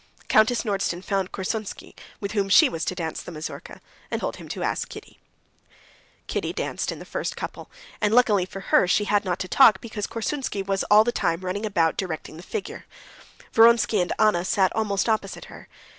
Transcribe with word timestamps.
Countess 0.27 0.63
Nordston 0.63 1.03
found 1.03 1.31
Korsunsky, 1.31 1.93
with 2.19 2.31
whom 2.31 2.49
she 2.49 2.69
was 2.69 2.83
to 2.85 2.95
dance 2.95 3.21
the 3.21 3.31
mazurka, 3.31 3.79
and 4.09 4.19
told 4.19 4.37
him 4.37 4.49
to 4.49 4.63
ask 4.63 4.89
Kitty. 4.89 5.19
Kitty 6.25 6.53
danced 6.53 6.91
in 6.91 6.97
the 6.97 7.05
first 7.05 7.37
couple, 7.37 7.69
and 8.01 8.11
luckily 8.11 8.47
for 8.47 8.61
her 8.71 8.87
she 8.87 9.03
had 9.03 9.23
not 9.23 9.37
to 9.37 9.47
talk, 9.47 9.79
because 9.79 10.07
Korsunsky 10.07 10.63
was 10.65 10.83
all 10.85 11.03
the 11.03 11.11
time 11.11 11.41
running 11.41 11.67
about 11.67 11.97
directing 11.97 12.37
the 12.37 12.41
figure. 12.41 12.87
Vronsky 13.53 14.01
and 14.01 14.11
Anna 14.17 14.43
sat 14.43 14.75
almost 14.75 15.07
opposite 15.07 15.45
her. 15.45 15.67